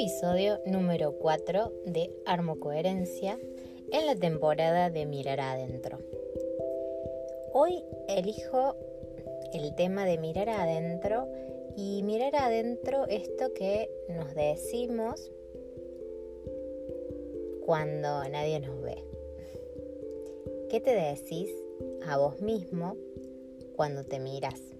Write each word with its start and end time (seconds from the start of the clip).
episodio 0.00 0.58
número 0.64 1.12
4 1.18 1.74
de 1.84 2.10
Armocoherencia 2.24 3.38
en 3.92 4.06
la 4.06 4.16
temporada 4.16 4.88
de 4.88 5.04
Mirar 5.04 5.40
Adentro. 5.40 5.98
Hoy 7.52 7.84
elijo 8.08 8.76
el 9.52 9.74
tema 9.74 10.06
de 10.06 10.16
mirar 10.16 10.48
adentro 10.48 11.28
y 11.76 12.02
mirar 12.02 12.34
adentro 12.34 13.06
esto 13.08 13.52
que 13.52 13.90
nos 14.08 14.34
decimos 14.34 15.30
cuando 17.66 18.26
nadie 18.30 18.58
nos 18.58 18.80
ve. 18.80 19.04
¿Qué 20.70 20.80
te 20.80 20.94
decís 20.94 21.50
a 22.06 22.16
vos 22.16 22.40
mismo 22.40 22.96
cuando 23.76 24.02
te 24.04 24.18
miras? 24.18 24.79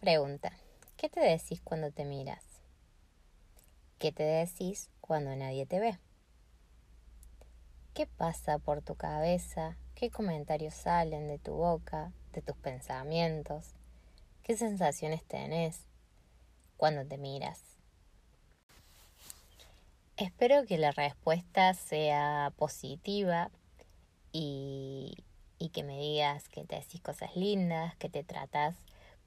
Pregunta. 0.00 0.52
¿Qué 0.96 1.08
te 1.10 1.20
decís 1.20 1.60
cuando 1.62 1.90
te 1.90 2.04
miras? 2.04 2.42
¿Qué 3.98 4.12
te 4.12 4.22
decís 4.22 4.88
cuando 5.02 5.36
nadie 5.36 5.66
te 5.66 5.78
ve? 5.78 5.98
¿Qué 7.92 8.06
pasa 8.06 8.58
por 8.58 8.80
tu 8.80 8.94
cabeza? 8.94 9.76
¿Qué 9.94 10.10
comentarios 10.10 10.74
salen 10.74 11.28
de 11.28 11.38
tu 11.38 11.52
boca, 11.52 12.12
de 12.32 12.40
tus 12.40 12.56
pensamientos? 12.56 13.74
¿Qué 14.42 14.56
sensaciones 14.56 15.22
tenés 15.24 15.80
cuando 16.78 17.04
te 17.04 17.18
miras? 17.18 17.60
Espero 20.16 20.64
que 20.64 20.78
la 20.78 20.92
respuesta 20.92 21.74
sea 21.74 22.52
positiva 22.56 23.50
y, 24.32 25.24
y 25.58 25.68
que 25.70 25.82
me 25.82 25.98
digas 25.98 26.48
que 26.48 26.64
te 26.64 26.76
decís 26.76 27.02
cosas 27.02 27.36
lindas, 27.36 27.96
que 27.96 28.08
te 28.08 28.24
tratas 28.24 28.76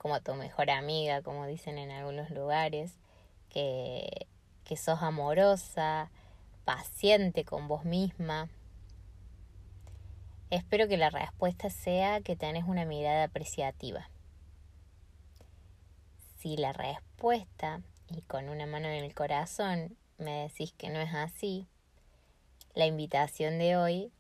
como 0.03 0.19
tu 0.19 0.35
mejor 0.35 0.69
amiga, 0.69 1.21
como 1.21 1.47
dicen 1.47 1.77
en 1.77 1.89
algunos 1.89 2.29
lugares, 2.29 2.91
que, 3.47 4.27
que 4.65 4.75
sos 4.75 5.01
amorosa, 5.01 6.11
paciente 6.65 7.45
con 7.45 7.69
vos 7.69 7.85
misma. 7.85 8.49
Espero 10.49 10.89
que 10.89 10.97
la 10.97 11.09
respuesta 11.09 11.69
sea 11.69 12.19
que 12.19 12.35
tenés 12.35 12.65
una 12.65 12.83
mirada 12.83 13.23
apreciativa. 13.23 14.09
Si 16.37 16.57
la 16.57 16.73
respuesta, 16.73 17.81
y 18.09 18.23
con 18.23 18.49
una 18.49 18.65
mano 18.65 18.89
en 18.89 19.05
el 19.05 19.15
corazón, 19.15 19.95
me 20.17 20.41
decís 20.41 20.73
que 20.77 20.89
no 20.89 20.99
es 20.99 21.13
así, 21.13 21.65
la 22.73 22.87
invitación 22.87 23.57
de 23.57 23.77
hoy 23.77 24.11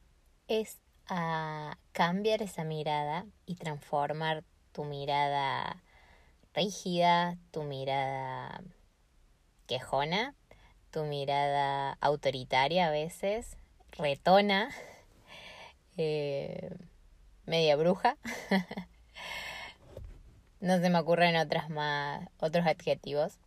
es 0.47 0.79
a 1.07 1.77
cambiar 1.91 2.41
esa 2.41 2.63
mirada 2.63 3.25
y 3.45 3.55
transformar 3.55 4.45
tu 4.73 4.83
mirada 4.83 5.81
rígida, 6.53 7.37
tu 7.51 7.63
mirada 7.63 8.61
quejona, 9.67 10.35
tu 10.91 11.03
mirada 11.05 11.97
autoritaria 12.01 12.87
a 12.87 12.91
veces, 12.91 13.57
retona, 13.91 14.69
eh, 15.97 16.69
media 17.45 17.75
bruja. 17.75 18.17
no 20.59 20.79
se 20.79 20.89
me 20.89 20.99
ocurren 20.99 21.35
otras 21.35 21.69
más, 21.69 22.27
otros 22.39 22.65
adjetivos, 22.65 23.37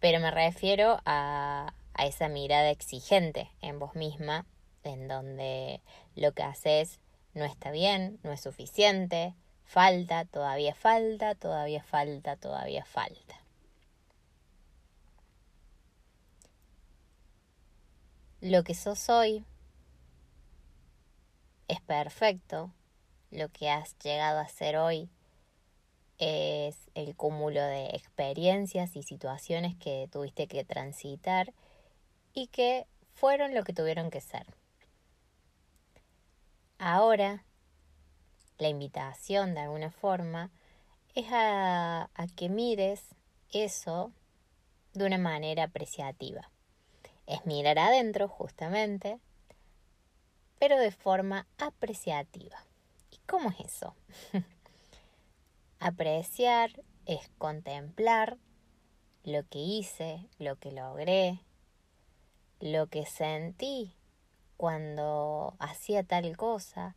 pero 0.00 0.20
me 0.20 0.30
refiero 0.30 1.00
a, 1.04 1.74
a 1.94 2.06
esa 2.06 2.28
mirada 2.28 2.70
exigente 2.70 3.50
en 3.60 3.78
vos 3.78 3.94
misma, 3.94 4.46
en 4.82 5.08
donde 5.08 5.80
lo 6.14 6.32
que 6.32 6.42
haces 6.42 7.00
no 7.32 7.44
está 7.44 7.70
bien, 7.70 8.18
no 8.22 8.32
es 8.32 8.40
suficiente, 8.40 9.34
Falta, 9.64 10.24
todavía 10.24 10.74
falta, 10.74 11.34
todavía 11.34 11.82
falta, 11.82 12.36
todavía 12.36 12.84
falta. 12.84 13.40
Lo 18.40 18.62
que 18.62 18.74
sos 18.74 19.08
hoy 19.08 19.44
es 21.66 21.80
perfecto. 21.80 22.70
Lo 23.30 23.48
que 23.48 23.70
has 23.70 23.98
llegado 23.98 24.38
a 24.38 24.48
ser 24.48 24.76
hoy 24.76 25.08
es 26.18 26.76
el 26.94 27.16
cúmulo 27.16 27.62
de 27.62 27.86
experiencias 27.86 28.96
y 28.96 29.02
situaciones 29.02 29.74
que 29.76 30.08
tuviste 30.12 30.46
que 30.46 30.64
transitar 30.64 31.52
y 32.32 32.48
que 32.48 32.86
fueron 33.14 33.54
lo 33.54 33.64
que 33.64 33.72
tuvieron 33.72 34.10
que 34.10 34.20
ser. 34.20 34.46
Ahora 36.78 37.44
la 38.58 38.68
invitación 38.68 39.54
de 39.54 39.60
alguna 39.60 39.90
forma 39.90 40.50
es 41.14 41.26
a, 41.30 42.08
que 42.36 42.48
mires 42.48 43.02
eso 43.52 44.12
de 44.92 45.06
una 45.06 45.18
manera 45.18 45.64
apreciativa. 45.64 46.50
Es 47.26 47.46
mirar 47.46 47.78
adentro 47.78 48.28
justamente, 48.28 49.18
pero 50.58 50.78
de 50.78 50.90
forma 50.90 51.46
apreciativa. 51.58 52.64
¿Y 53.10 53.18
cómo 53.26 53.50
es 53.50 53.60
eso? 53.60 53.94
Apreciar 55.78 56.82
es 57.06 57.30
contemplar 57.38 58.38
lo 59.24 59.46
que 59.48 59.58
hice, 59.58 60.26
lo 60.38 60.56
que 60.56 60.72
logré, 60.72 61.40
lo 62.60 62.88
que 62.88 63.06
sentí 63.06 63.94
cuando 64.56 65.54
hacía 65.58 66.02
tal 66.02 66.36
cosa, 66.36 66.96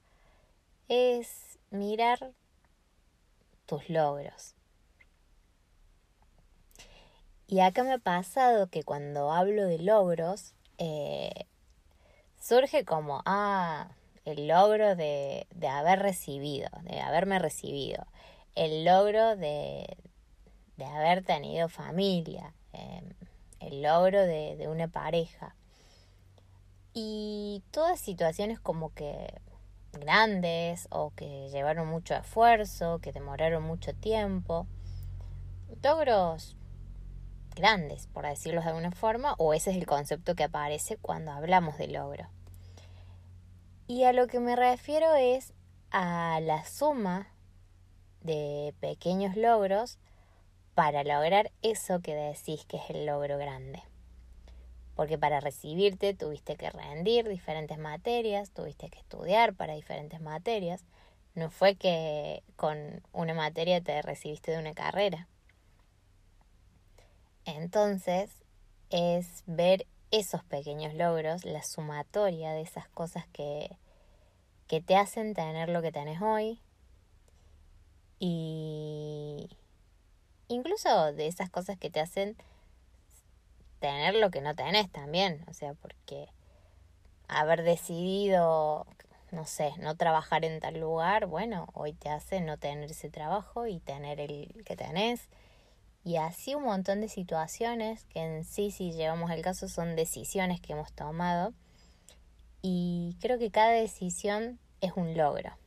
es 0.87 1.46
mirar 1.77 2.33
tus 3.65 3.89
logros. 3.89 4.55
Y 7.47 7.61
acá 7.61 7.83
me 7.83 7.93
ha 7.93 7.97
pasado 7.97 8.67
que 8.67 8.83
cuando 8.83 9.31
hablo 9.31 9.65
de 9.67 9.79
logros, 9.79 10.53
eh, 10.77 11.45
surge 12.39 12.83
como, 12.83 13.21
ah, 13.25 13.89
el 14.25 14.47
logro 14.47 14.95
de, 14.97 15.47
de, 15.55 15.67
haber 15.69 15.99
recibido, 15.99 16.69
de 16.83 16.99
haberme 16.99 17.39
recibido, 17.39 18.05
el 18.55 18.83
logro 18.83 19.37
de, 19.37 19.97
de 20.75 20.85
haber 20.85 21.23
tenido 21.23 21.69
familia, 21.69 22.53
em, 22.73 23.13
el 23.61 23.81
logro 23.81 24.21
de, 24.21 24.57
de 24.57 24.67
una 24.67 24.89
pareja. 24.89 25.55
Y 26.93 27.63
todas 27.71 27.99
situaciones 27.99 28.59
como 28.59 28.93
que 28.93 29.33
grandes 29.93 30.87
o 30.91 31.11
que 31.11 31.49
llevaron 31.49 31.87
mucho 31.87 32.15
esfuerzo, 32.15 32.99
que 32.99 33.11
demoraron 33.11 33.63
mucho 33.63 33.93
tiempo. 33.93 34.67
Logros 35.83 36.55
grandes, 37.55 38.07
por 38.07 38.25
decirlo 38.25 38.61
de 38.61 38.67
alguna 38.67 38.91
forma, 38.91 39.35
o 39.37 39.53
ese 39.53 39.71
es 39.71 39.77
el 39.77 39.85
concepto 39.85 40.35
que 40.35 40.43
aparece 40.43 40.97
cuando 40.97 41.31
hablamos 41.31 41.77
de 41.77 41.87
logro. 41.87 42.29
Y 43.87 44.03
a 44.03 44.13
lo 44.13 44.27
que 44.27 44.39
me 44.39 44.55
refiero 44.55 45.15
es 45.15 45.53
a 45.91 46.39
la 46.41 46.65
suma 46.65 47.27
de 48.21 48.73
pequeños 48.79 49.35
logros 49.35 49.97
para 50.75 51.03
lograr 51.03 51.51
eso 51.61 52.01
que 52.01 52.13
decís 52.13 52.65
que 52.65 52.77
es 52.77 52.89
el 52.89 53.05
logro 53.05 53.37
grande 53.37 53.81
porque 54.97 55.19
para 55.19 55.39
recibirte 55.39 56.15
tuviste 56.15 56.55
que 56.55 56.71
rendir 56.71 57.29
diferentes 57.29 57.77
materias, 57.77 58.49
tuviste 58.49 58.89
que 58.89 58.97
estudiar 58.97 59.53
para 59.53 59.75
diferentes 59.75 60.19
materias. 60.19 60.83
No 61.35 61.51
fue 61.51 61.75
que 61.75 62.41
con 62.55 63.03
una 63.13 63.35
materia 63.35 63.79
te 63.79 64.01
recibiste 64.01 64.51
de 64.51 64.57
una 64.57 64.73
carrera. 64.73 65.27
Entonces 67.45 68.31
es 68.89 69.43
ver 69.45 69.85
esos 70.09 70.43
pequeños 70.43 70.95
logros, 70.95 71.45
la 71.45 71.61
sumatoria 71.61 72.53
de 72.53 72.61
esas 72.61 72.89
cosas 72.89 73.27
que, 73.27 73.77
que 74.65 74.81
te 74.81 74.95
hacen 74.95 75.35
tener 75.35 75.69
lo 75.69 75.83
que 75.83 75.91
tenés 75.91 76.23
hoy 76.23 76.59
y 78.17 79.47
incluso 80.47 81.13
de 81.13 81.27
esas 81.27 81.51
cosas 81.51 81.77
que 81.77 81.91
te 81.91 81.99
hacen 81.99 82.35
tener 83.79 84.15
lo 84.15 84.31
que 84.31 84.41
no 84.41 84.55
tenés 84.55 84.91
también, 84.91 85.43
o 85.47 85.53
sea, 85.53 85.73
porque 85.75 86.27
haber 87.27 87.63
decidido, 87.63 88.85
no 89.31 89.45
sé, 89.45 89.73
no 89.79 89.95
trabajar 89.95 90.45
en 90.45 90.59
tal 90.59 90.79
lugar, 90.79 91.25
bueno, 91.27 91.67
hoy 91.73 91.93
te 91.93 92.09
hace 92.09 92.41
no 92.41 92.57
tener 92.57 92.91
ese 92.91 93.09
trabajo 93.09 93.67
y 93.67 93.79
tener 93.79 94.19
el 94.19 94.63
que 94.65 94.75
tenés. 94.75 95.29
Y 96.03 96.15
así 96.17 96.55
un 96.55 96.63
montón 96.63 97.01
de 97.01 97.09
situaciones 97.09 98.05
que 98.05 98.19
en 98.21 98.45
sí, 98.45 98.71
si 98.71 98.93
llevamos 98.93 99.29
el 99.31 99.41
caso, 99.41 99.67
son 99.67 99.97
decisiones 99.97 100.61
que 100.61 100.71
hemos 100.71 100.93
tomado. 100.93 101.53
Y 102.61 103.17
creo 103.19 103.37
que 103.37 103.51
cada 103.51 103.71
decisión 103.71 104.59
es 104.79 104.93
un 104.95 105.17
logro. 105.17 105.57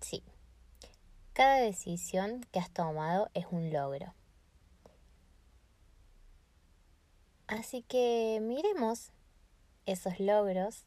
Sí. 0.00 0.24
Cada 1.32 1.56
decisión 1.56 2.44
que 2.50 2.58
has 2.58 2.70
tomado 2.70 3.30
es 3.34 3.46
un 3.50 3.72
logro. 3.72 4.14
Así 7.52 7.82
que 7.82 8.38
miremos 8.40 9.10
esos 9.84 10.18
logros 10.18 10.86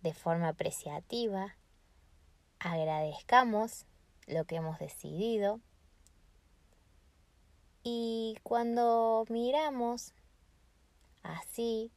de 0.00 0.14
forma 0.14 0.46
apreciativa, 0.46 1.56
agradezcamos 2.60 3.84
lo 4.28 4.44
que 4.44 4.54
hemos 4.54 4.78
decidido 4.78 5.58
y 7.82 8.36
cuando 8.44 9.24
miramos 9.28 10.14
así 11.24 11.90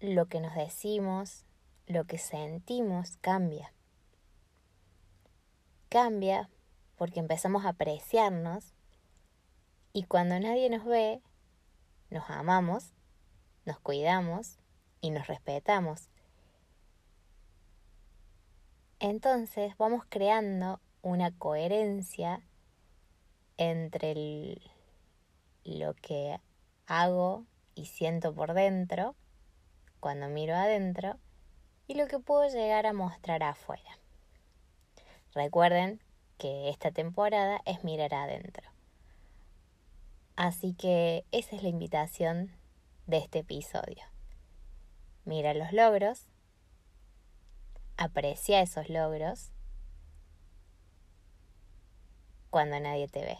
lo 0.00 0.26
que 0.26 0.40
nos 0.40 0.56
decimos, 0.56 1.44
lo 1.86 2.04
que 2.04 2.18
sentimos 2.18 3.16
cambia. 3.18 3.72
Cambia 5.88 6.50
porque 6.96 7.20
empezamos 7.20 7.64
a 7.64 7.68
apreciarnos 7.68 8.74
y 9.92 10.02
cuando 10.02 10.40
nadie 10.40 10.68
nos 10.68 10.84
ve, 10.84 11.22
nos 12.14 12.30
amamos, 12.30 12.92
nos 13.66 13.80
cuidamos 13.80 14.60
y 15.00 15.10
nos 15.10 15.26
respetamos. 15.26 16.08
Entonces 19.00 19.76
vamos 19.76 20.04
creando 20.08 20.80
una 21.02 21.36
coherencia 21.36 22.40
entre 23.56 24.58
lo 25.64 25.94
que 25.94 26.40
hago 26.86 27.44
y 27.74 27.86
siento 27.86 28.32
por 28.32 28.54
dentro 28.54 29.16
cuando 29.98 30.28
miro 30.28 30.54
adentro 30.54 31.18
y 31.88 31.94
lo 31.94 32.06
que 32.06 32.20
puedo 32.20 32.48
llegar 32.48 32.86
a 32.86 32.92
mostrar 32.92 33.42
afuera. 33.42 33.98
Recuerden 35.34 36.00
que 36.38 36.68
esta 36.68 36.92
temporada 36.92 37.60
es 37.64 37.82
mirar 37.82 38.14
adentro. 38.14 38.73
Así 40.36 40.74
que 40.74 41.24
esa 41.30 41.54
es 41.54 41.62
la 41.62 41.68
invitación 41.68 42.50
de 43.06 43.18
este 43.18 43.40
episodio. 43.40 44.02
Mira 45.24 45.54
los 45.54 45.72
logros, 45.72 46.26
aprecia 47.96 48.60
esos 48.60 48.88
logros 48.88 49.52
cuando 52.50 52.78
nadie 52.80 53.08
te 53.08 53.20
ve. 53.20 53.38